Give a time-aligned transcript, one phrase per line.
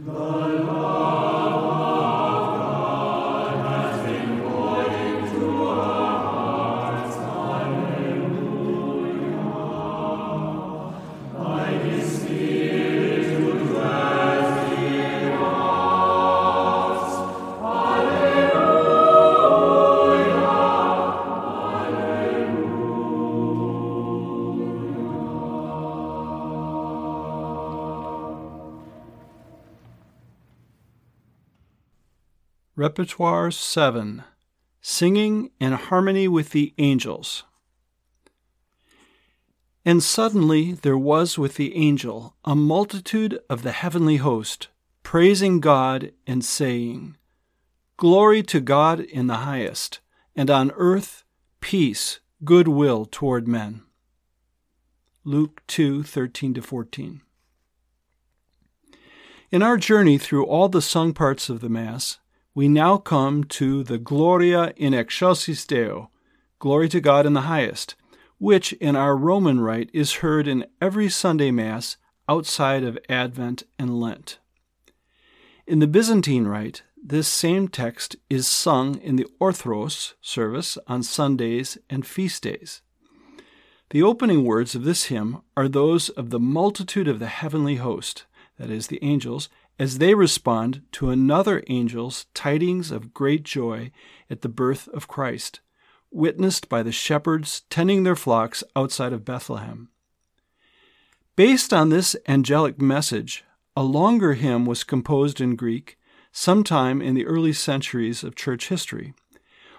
[0.00, 1.11] Thy
[32.92, 34.22] Repertoire 7
[34.82, 37.44] Singing in Harmony with the Angels.
[39.82, 44.68] And suddenly there was with the angel a multitude of the heavenly host,
[45.02, 47.16] praising God and saying,
[47.96, 50.00] Glory to God in the highest,
[50.36, 51.24] and on earth
[51.62, 53.80] peace, goodwill toward men.
[55.24, 57.22] Luke 2 13 14.
[59.50, 62.18] In our journey through all the sung parts of the Mass,
[62.54, 66.10] we now come to the Gloria in excelsis Deo,
[66.58, 67.94] glory to God in the highest,
[68.38, 71.96] which in our Roman rite is heard in every Sunday Mass
[72.28, 74.38] outside of Advent and Lent.
[75.66, 81.78] In the Byzantine rite, this same text is sung in the Orthros service on Sundays
[81.88, 82.82] and feast days.
[83.90, 88.24] The opening words of this hymn are those of the multitude of the heavenly host,
[88.58, 93.90] that is, the angels, as they respond to another angel's tidings of great joy
[94.30, 95.60] at the birth of Christ,
[96.10, 99.88] witnessed by the shepherds tending their flocks outside of Bethlehem.
[101.34, 105.98] Based on this angelic message, a longer hymn was composed in Greek
[106.30, 109.14] sometime in the early centuries of church history.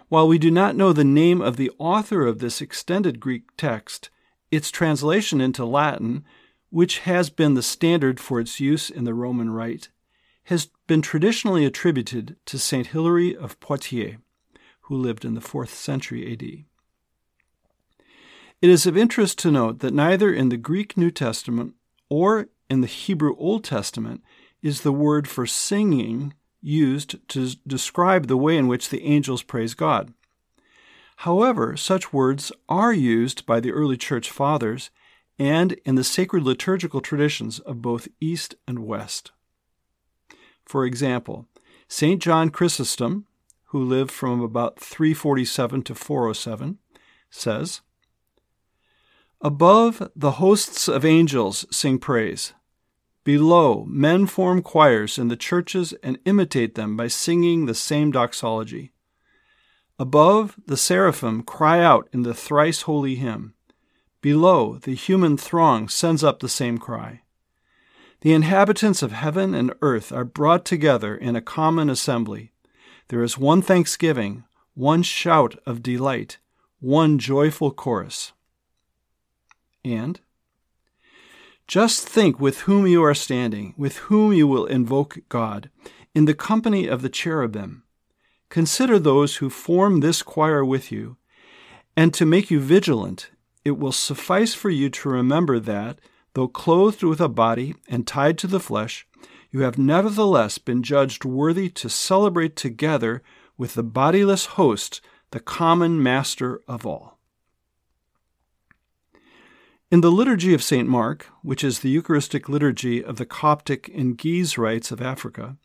[0.09, 4.09] While we do not know the name of the author of this extended Greek text,
[4.51, 6.23] its translation into Latin
[6.73, 9.89] which has been the standard for its use in the Roman Rite,
[10.45, 12.87] has been traditionally attributed to St.
[12.87, 14.17] Hilary of Poitiers,
[14.81, 16.41] who lived in the 4th century AD.
[18.59, 21.75] It is of interest to note that neither in the Greek New Testament
[22.09, 24.23] or in the Hebrew Old Testament
[24.63, 29.75] is the word for singing used to describe the way in which the angels praise
[29.75, 30.11] God.
[31.17, 34.89] However, such words are used by the early church fathers
[35.39, 39.31] and in the sacred liturgical traditions of both East and West.
[40.65, 41.47] For example,
[41.87, 42.21] St.
[42.21, 43.25] John Chrysostom,
[43.65, 46.77] who lived from about 347 to 407,
[47.29, 47.81] says,
[49.41, 52.53] Above, the hosts of angels sing praise.
[53.23, 58.93] Below, men form choirs in the churches and imitate them by singing the same doxology.
[59.97, 63.52] Above, the seraphim cry out in the thrice holy hymn.
[64.23, 67.23] Below, the human throng sends up the same cry.
[68.21, 72.53] The inhabitants of heaven and earth are brought together in a common assembly.
[73.09, 74.45] There is one thanksgiving,
[74.75, 76.37] one shout of delight,
[76.79, 78.31] one joyful chorus.
[79.83, 80.21] And
[81.67, 85.69] just think with whom you are standing, with whom you will invoke God,
[86.15, 87.83] in the company of the cherubim.
[88.47, 91.17] Consider those who form this choir with you,
[91.97, 93.29] and to make you vigilant
[93.65, 95.99] it will suffice for you to remember that,
[96.33, 99.07] though clothed with a body and tied to the flesh,
[99.51, 103.21] you have nevertheless been judged worthy to celebrate together
[103.57, 104.99] with the bodiless host
[105.31, 107.19] the common master of all.
[109.91, 110.87] In the Liturgy of St.
[110.87, 115.57] Mark, which is the Eucharistic liturgy of the Coptic and Ge'ez rites of Africa,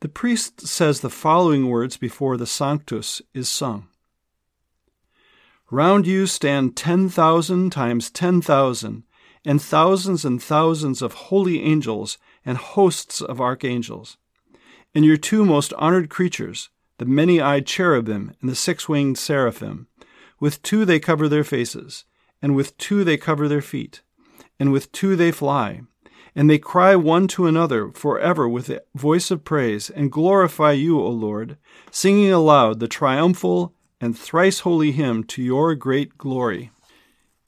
[0.00, 3.89] the priest says the following words before the Sanctus is sung
[5.72, 9.04] Round you stand 10,000 times ten thousand,
[9.44, 14.16] and thousands and thousands and thousands of holy angels and hosts of archangels.
[14.96, 19.86] And your two most honored creatures, the many eyed cherubim and the six winged seraphim,
[20.40, 22.04] with two they cover their faces,
[22.42, 24.02] and with two they cover their feet,
[24.58, 25.82] and with two they fly.
[26.34, 31.00] And they cry one to another forever with a voice of praise, and glorify you,
[31.00, 31.58] O Lord,
[31.92, 36.70] singing aloud the triumphal and thrice holy hymn to your great glory.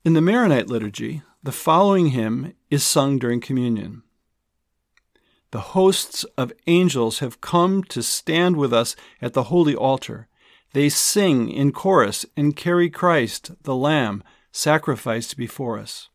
[0.05, 4.03] In the Maronite liturgy, the following hymn is sung during communion.
[5.53, 10.29] The hosts of angels have come to stand with us at the holy altar.
[10.73, 16.09] They sing in chorus and carry Christ, the Lamb, sacrificed before us.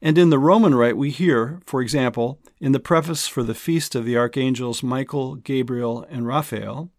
[0.00, 3.96] And in the Roman Rite, we hear, for example, in the preface for the feast
[3.96, 6.92] of the archangels Michael, Gabriel, and Raphael,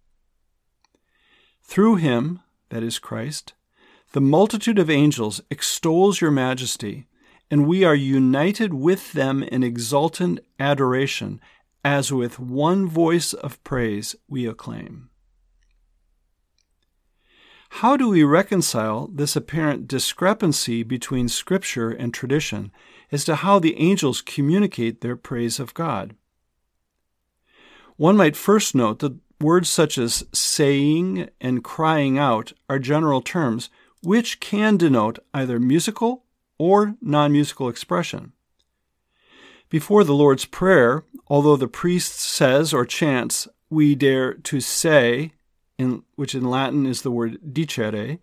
[1.69, 2.39] through him,
[2.69, 3.53] that is Christ,
[4.13, 7.05] the multitude of angels extols your majesty,
[7.51, 11.39] and we are united with them in exultant adoration,
[11.85, 15.11] as with one voice of praise we acclaim.
[17.69, 22.71] How do we reconcile this apparent discrepancy between Scripture and tradition
[23.11, 26.15] as to how the angels communicate their praise of God?
[27.95, 33.69] One might first note that words such as saying and crying out are general terms
[34.01, 36.23] which can denote either musical
[36.57, 38.33] or non musical expression.
[39.69, 45.33] Before the Lord's Prayer, although the priest says or chants, we dare to say,
[45.77, 48.19] in, which in Latin is the word dicere,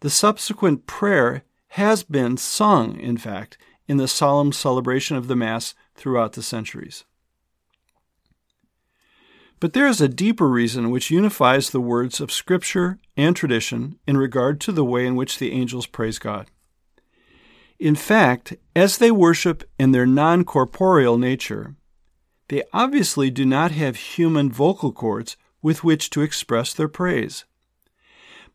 [0.00, 3.56] the subsequent prayer has been sung, in fact,
[3.88, 7.04] in the solemn celebration of the Mass throughout the centuries.
[9.58, 14.16] But there is a deeper reason which unifies the words of Scripture and tradition in
[14.16, 16.50] regard to the way in which the angels praise God.
[17.78, 21.74] In fact, as they worship in their non corporeal nature,
[22.48, 27.44] they obviously do not have human vocal cords with which to express their praise.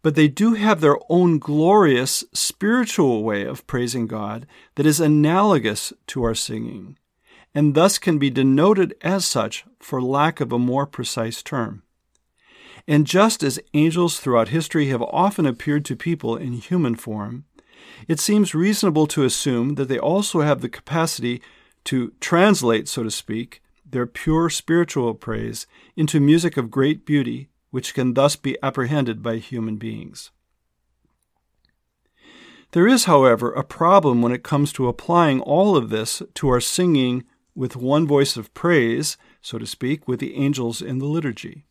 [0.01, 5.93] But they do have their own glorious spiritual way of praising God that is analogous
[6.07, 6.97] to our singing,
[7.53, 11.83] and thus can be denoted as such for lack of a more precise term.
[12.87, 17.45] And just as angels throughout history have often appeared to people in human form,
[18.07, 21.41] it seems reasonable to assume that they also have the capacity
[21.85, 27.93] to translate, so to speak, their pure spiritual praise into music of great beauty, which
[27.93, 30.31] can thus be apprehended by human beings.
[32.71, 36.61] There is, however, a problem when it comes to applying all of this to our
[36.61, 37.25] singing
[37.61, 41.63] with one voice of praise, so to speak, with the angels in the liturgy.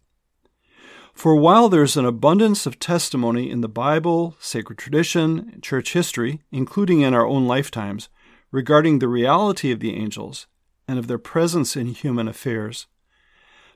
[1.13, 7.01] For while there's an abundance of testimony in the Bible, sacred tradition, church history, including
[7.01, 8.09] in our own lifetimes,
[8.53, 10.47] regarding the reality of the angels
[10.87, 12.87] and of their presence in human affairs,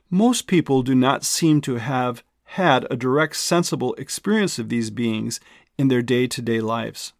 [0.09, 2.23] most people do not seem to have
[2.61, 5.41] had a direct sensible experience of these beings
[5.77, 7.11] in their day to day lives.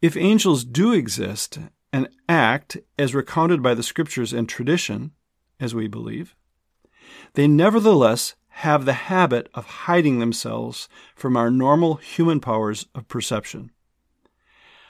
[0.00, 1.58] If angels do exist
[1.92, 5.12] and act as recounted by the scriptures and tradition,
[5.60, 6.34] as we believe,
[7.34, 13.70] they nevertheless have the habit of hiding themselves from our normal human powers of perception.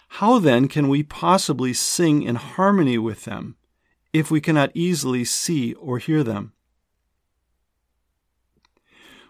[0.09, 3.57] How then can we possibly sing in harmony with them
[4.13, 6.53] if we cannot easily see or hear them?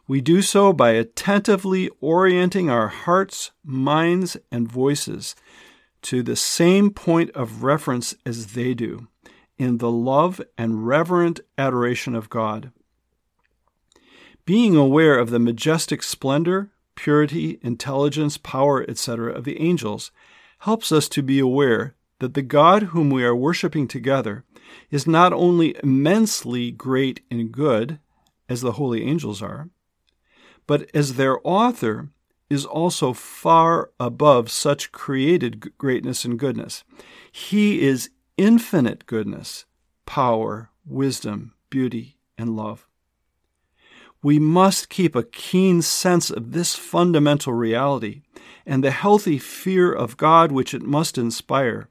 [0.06, 5.34] We do so by attentively orienting our hearts, minds, and voices
[6.06, 9.08] to the same point of reference as they do
[9.58, 12.70] in the love and reverent adoration of God.
[14.44, 20.12] Being aware of the majestic splendor, purity, intelligence, power, etc., of the angels
[20.60, 24.44] helps us to be aware that the God whom we are worshiping together
[24.92, 27.98] is not only immensely great and good,
[28.48, 29.70] as the holy angels are,
[30.68, 32.10] but as their author
[32.48, 36.84] is also far above such created greatness and goodness.
[37.30, 39.64] He is infinite goodness,
[40.04, 42.86] power, wisdom, beauty, and love.
[44.22, 48.22] We must keep a keen sense of this fundamental reality
[48.64, 51.88] and the healthy fear of God which it must inspire,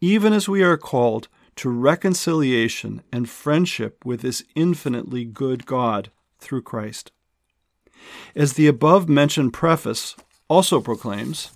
[0.00, 6.62] even as we are called to reconciliation and friendship with this infinitely good God through
[6.62, 7.12] Christ.
[8.34, 10.16] As the above mentioned preface
[10.48, 11.50] also proclaims,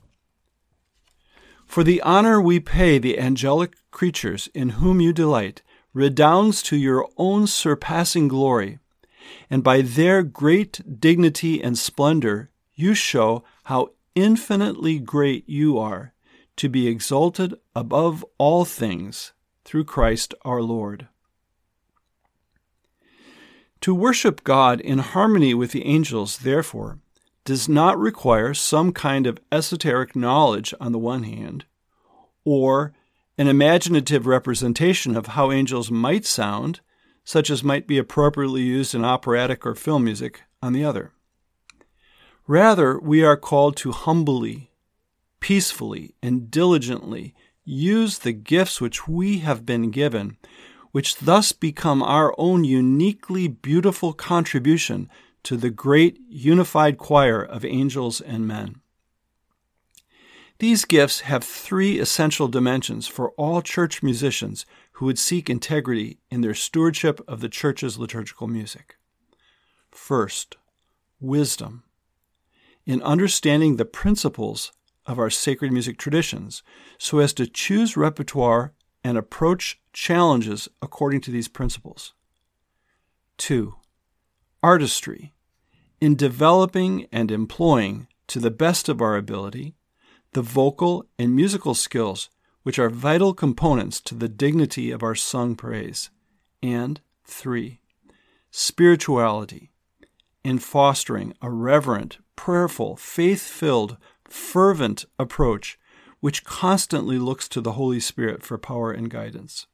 [1.66, 5.62] For the honor we pay the angelic creatures in whom you delight
[5.92, 8.78] redounds to your own surpassing glory
[9.50, 16.12] and by their great dignity and splendor, you show how infinitely great you are,
[16.56, 19.32] to be exalted above all things
[19.64, 21.08] through Christ our Lord.
[23.86, 26.98] To worship God in harmony with the angels, therefore,
[27.44, 31.66] does not require some kind of esoteric knowledge on the one hand,
[32.44, 32.94] or
[33.38, 36.80] an imaginative representation of how angels might sound
[37.22, 41.12] such as might be appropriately used in operatic or film music, on the other.
[42.48, 44.72] Rather, we are called to humbly,
[45.38, 50.38] peacefully, and diligently use the gifts which we have been given,
[50.96, 55.10] which thus become our own uniquely beautiful contribution
[55.42, 58.80] to the great unified choir of angels and men.
[60.58, 66.40] These gifts have three essential dimensions for all church musicians who would seek integrity in
[66.40, 68.96] their stewardship of the church's liturgical music.
[69.90, 70.56] First,
[71.20, 71.82] wisdom.
[72.86, 74.72] In understanding the principles
[75.04, 76.62] of our sacred music traditions
[76.96, 78.72] so as to choose repertoire
[79.06, 82.12] and approach challenges according to these principles.
[83.38, 83.76] 2.
[84.64, 85.32] Artistry.
[86.00, 89.76] In developing and employing, to the best of our ability,
[90.32, 92.30] the vocal and musical skills
[92.64, 96.10] which are vital components to the dignity of our sung praise.
[96.60, 97.78] And 3.
[98.50, 99.70] Spirituality.
[100.42, 105.78] In fostering a reverent, prayerful, faith filled, fervent approach
[106.26, 109.68] which constantly looks to the Holy Spirit for power and guidance.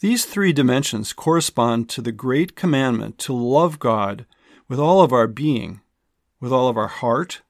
[0.00, 4.26] These three dimensions correspond to the great commandment to love God
[4.66, 5.80] with all of our being,
[6.40, 7.42] with all of our heart,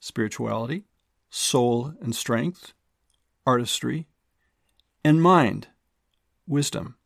[0.00, 0.82] spirituality,
[1.30, 2.72] soul and strength,
[3.46, 4.08] artistry,
[5.04, 5.68] and mind,
[6.44, 6.96] wisdom.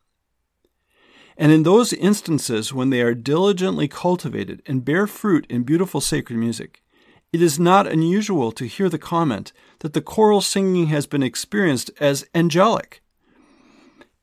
[1.36, 6.38] And in those instances when they are diligently cultivated and bear fruit in beautiful sacred
[6.38, 6.82] music,
[7.32, 11.90] it is not unusual to hear the comment that the choral singing has been experienced
[12.00, 13.02] as angelic.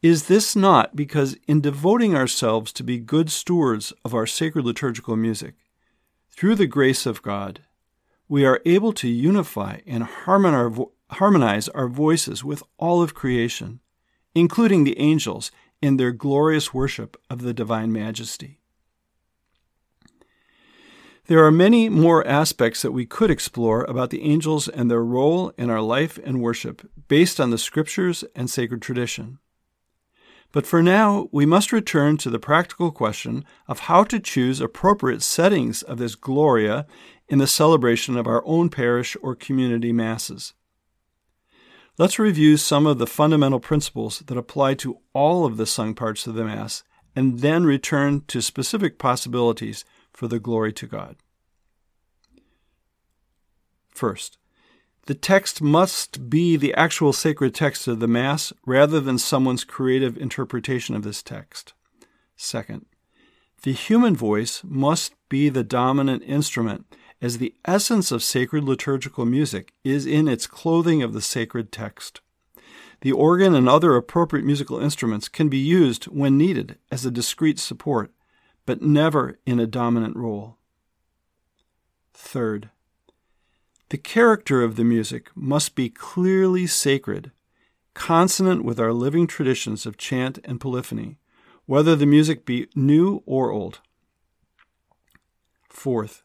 [0.01, 5.15] Is this not because, in devoting ourselves to be good stewards of our sacred liturgical
[5.15, 5.55] music,
[6.29, 7.61] through the grace of God,
[8.27, 13.79] we are able to unify and harmonize our voices with all of creation,
[14.33, 18.59] including the angels in their glorious worship of the divine majesty.
[21.27, 25.51] There are many more aspects that we could explore about the angels and their role
[25.57, 29.39] in our life and worship based on the scriptures and sacred tradition.
[30.51, 35.23] But for now, we must return to the practical question of how to choose appropriate
[35.23, 36.85] settings of this Gloria
[37.27, 40.53] in the celebration of our own parish or community masses.
[41.97, 46.27] Let's review some of the fundamental principles that apply to all of the sung parts
[46.27, 46.83] of the Mass,
[47.15, 51.17] and then return to specific possibilities for the glory to God.
[53.89, 54.37] First,
[55.05, 60.17] the text must be the actual sacred text of the Mass rather than someone's creative
[60.17, 61.73] interpretation of this text.
[62.35, 62.85] Second,
[63.63, 66.85] the human voice must be the dominant instrument
[67.21, 72.21] as the essence of sacred liturgical music is in its clothing of the sacred text.
[73.01, 77.59] The organ and other appropriate musical instruments can be used when needed as a discreet
[77.59, 78.11] support,
[78.65, 80.57] but never in a dominant role.
[82.13, 82.69] Third,
[83.89, 87.31] the character of the music must be clearly sacred,
[87.93, 91.17] consonant with our living traditions of chant and polyphony,
[91.65, 93.79] whether the music be new or old.
[95.69, 96.23] Fourth,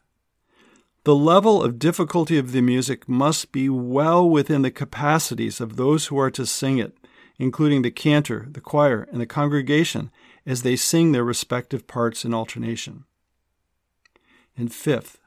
[1.03, 6.07] the level of difficulty of the music must be well within the capacities of those
[6.07, 6.95] who are to sing it,
[7.37, 10.11] including the cantor, the choir, and the congregation
[10.45, 13.05] as they sing their respective parts in alternation.
[14.57, 15.17] And fifth,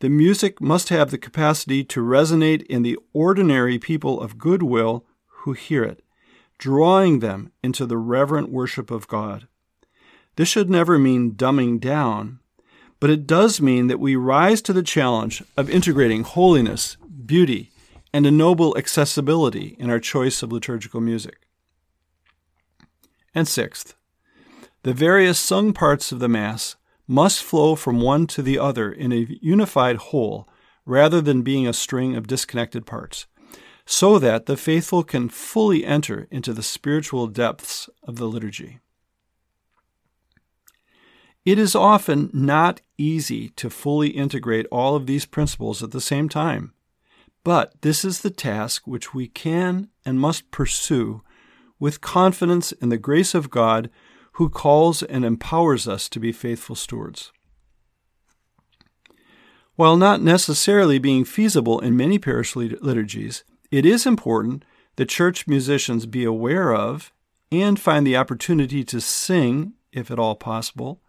[0.00, 5.52] the music must have the capacity to resonate in the ordinary people of goodwill who
[5.54, 6.04] hear it,
[6.58, 9.48] drawing them into the reverent worship of God.
[10.36, 12.38] This should never mean dumbing down,
[13.00, 16.96] but it does mean that we rise to the challenge of integrating holiness,
[17.26, 17.72] beauty,
[18.12, 21.46] and a noble accessibility in our choice of liturgical music.
[23.34, 23.94] And sixth,
[24.88, 26.76] the various sung parts of the Mass
[27.06, 30.48] must flow from one to the other in a unified whole
[30.86, 33.26] rather than being a string of disconnected parts,
[33.84, 38.80] so that the faithful can fully enter into the spiritual depths of the liturgy.
[41.44, 46.30] It is often not easy to fully integrate all of these principles at the same
[46.30, 46.72] time,
[47.44, 51.20] but this is the task which we can and must pursue
[51.78, 53.90] with confidence in the grace of God
[54.38, 57.32] who calls and empowers us to be faithful stewards.
[59.74, 63.42] While not necessarily being feasible in many parish liturgies,
[63.72, 64.64] it is important
[64.94, 67.12] that church musicians be aware of
[67.50, 71.02] and find the opportunity to sing, if at all possible,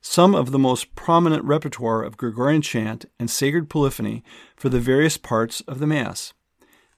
[0.00, 4.24] some of the most prominent repertoire of Gregorian chant and sacred polyphony
[4.56, 6.32] for the various parts of the Mass.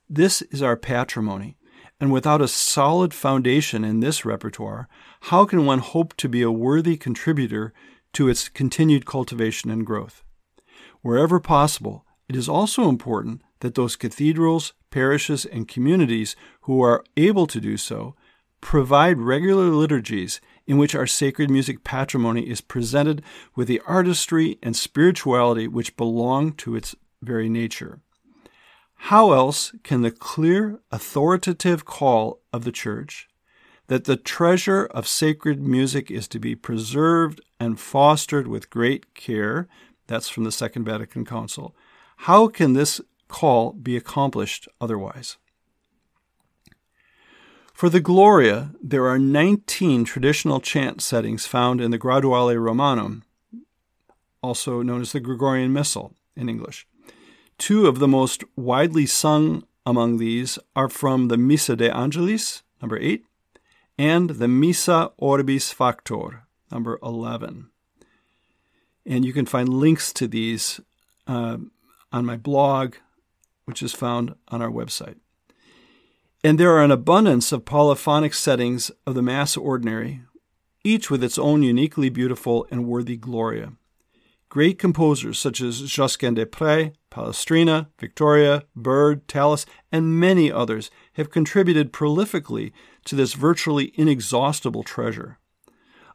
[0.09, 1.57] This is our patrimony,
[2.02, 4.88] and without a solid foundation in this repertoire,
[5.30, 7.73] how can one hope to be a worthy contributor
[8.12, 10.25] to its continued cultivation and growth?
[11.02, 17.47] Wherever possible, it is also important that those cathedrals, parishes, and communities who are able
[17.47, 18.16] to do so
[18.61, 23.23] provide regular liturgies in which our sacred music patrimony is presented
[23.54, 28.00] with the artistry and spirituality which belong to its very nature.
[29.06, 33.28] How else can the clear, authoritative call of the Church
[33.88, 39.66] that the treasure of sacred music is to be preserved and fostered with great care,
[40.06, 41.75] that's from the Second Vatican Council,
[42.28, 45.37] How can this call be accomplished otherwise?
[47.75, 53.25] For the Gloria, there are 19 traditional chant settings found in the Graduale Romanum,
[54.40, 56.87] also known as the Gregorian Missal in English.
[57.62, 62.99] Two of the most widely sung among these are from the Missa de Angelis, number
[62.99, 63.25] 8,
[63.97, 67.71] and the Missa Orbis Factor, number 11.
[69.07, 70.81] And you can find links to these
[71.28, 71.59] uh,
[72.11, 72.97] on my blog,
[73.64, 75.21] which is found on our website.
[76.42, 80.23] And there are an abundance of polyphonic settings of the Mass Ordinary,
[80.83, 83.75] each with its own uniquely beautiful and worthy Gloria.
[84.52, 91.30] Great composers such as Josquin des Prez, Palestrina, Victoria, Byrd, Tallis, and many others have
[91.30, 92.71] contributed prolifically
[93.06, 95.38] to this virtually inexhaustible treasure.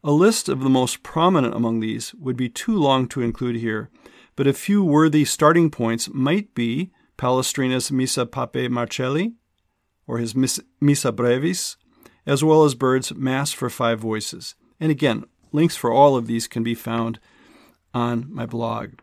[0.03, 3.89] A list of the most prominent among these would be too long to include here,
[4.35, 9.33] but a few worthy starting points might be Palestrina's Missa Papae Marcelli,
[10.05, 10.35] or his
[10.79, 11.75] Missa Brevis,
[12.27, 14.53] as well as Byrd's Mass for Five Voices.
[14.79, 17.19] And again, links for all of these can be found
[17.93, 18.99] on my blog.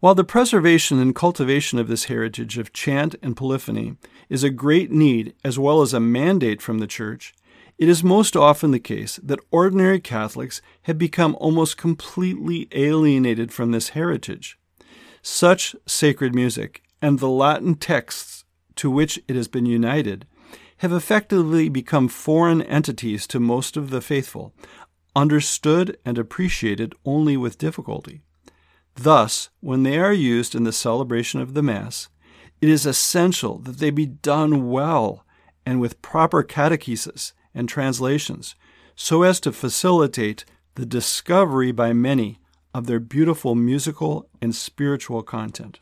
[0.00, 3.96] While the preservation and cultivation of this heritage of chant and polyphony
[4.30, 7.34] is a great need as well as a mandate from the Church,
[7.76, 13.72] it is most often the case that ordinary Catholics have become almost completely alienated from
[13.72, 14.58] this heritage.
[15.22, 18.44] Such sacred music and the Latin texts
[18.76, 20.26] to which it has been united
[20.78, 24.54] have effectively become foreign entities to most of the faithful,
[25.14, 28.22] understood and appreciated only with difficulty.
[28.94, 32.08] Thus, when they are used in the celebration of the Mass,
[32.60, 35.24] it is essential that they be done well
[35.64, 38.54] and with proper catechesis and translations,
[38.94, 42.38] so as to facilitate the discovery by many
[42.74, 45.80] of their beautiful musical and spiritual content.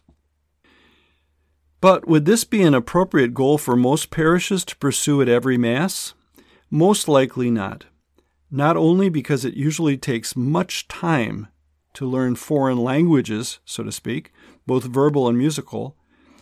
[1.80, 6.14] But would this be an appropriate goal for most parishes to pursue at every Mass?
[6.70, 7.86] Most likely not.
[8.50, 11.48] Not only because it usually takes much time
[11.94, 14.32] to learn foreign languages, so to speak,
[14.66, 15.96] both verbal and musical,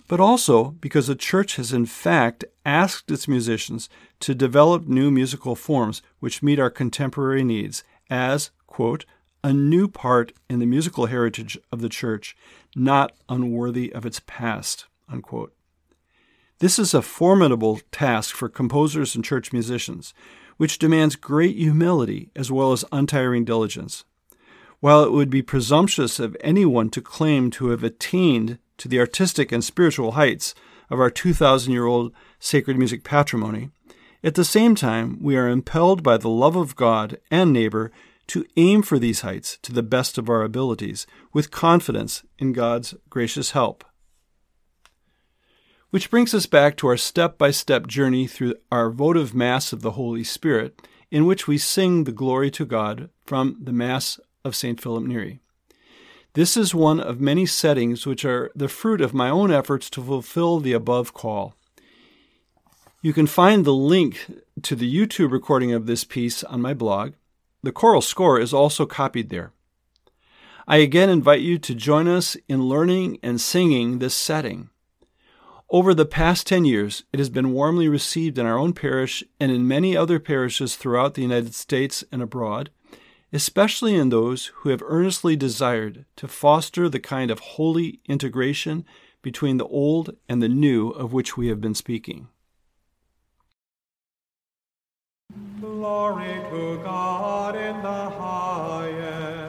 [0.09, 3.89] but also because the Church has in fact asked its musicians
[4.21, 9.05] to develop new musical forms which meet our contemporary needs as, quote,
[9.43, 12.37] a new part in the musical heritage of the Church,
[12.75, 14.87] not unworthy of its past.
[15.09, 15.53] Unquote.
[16.59, 20.15] This is a formidable task for composers and church musicians,
[20.57, 24.05] which demands great humility as well as untiring diligence.
[24.81, 29.53] While it would be presumptuous of anyone to claim to have attained to the artistic
[29.53, 30.55] and spiritual heights
[30.91, 33.71] of our 2,000 year old sacred music patrimony,
[34.23, 37.91] at the same time we are impelled by the love of God and neighbor
[38.29, 42.95] to aim for these heights to the best of our abilities, with confidence in God's
[43.09, 43.85] gracious help.
[45.91, 49.83] Which brings us back to our step by step journey through our votive Mass of
[49.83, 54.57] the Holy Spirit, in which we sing the glory to God from the Mass of
[54.57, 54.81] St.
[54.81, 55.41] Philip Neri.
[56.35, 60.03] This is one of many settings which are the fruit of my own efforts to
[60.03, 61.55] fulfill the above call.
[63.01, 64.27] You can find the link
[64.63, 67.13] to the YouTube recording of this piece on my blog.
[67.63, 69.53] The choral score is also copied there.
[70.67, 74.71] I again invite you to join us in learning and singing this setting.
[75.69, 79.51] Over the past 10 years, it has been warmly received in our own parish and
[79.51, 82.71] in many other parishes throughout the United States and abroad,
[83.33, 88.85] especially in those who have earnestly desired to foster the kind of holy integration
[89.23, 92.29] between the old and the new of which we have been speaking.
[95.61, 99.46] Glory to God in the highest.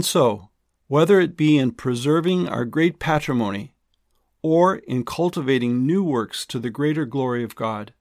[0.00, 0.48] And so,
[0.88, 3.74] whether it be in preserving our great patrimony
[4.40, 7.92] or in cultivating new works to the greater glory of God,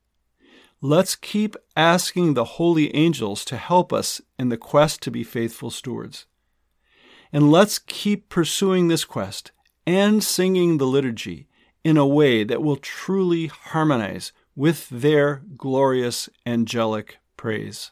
[0.80, 5.70] let's keep asking the holy angels to help us in the quest to be faithful
[5.70, 6.26] stewards.
[7.34, 9.52] And let's keep pursuing this quest
[9.86, 11.50] and singing the liturgy
[11.84, 17.92] in a way that will truly harmonize with their glorious angelic praise.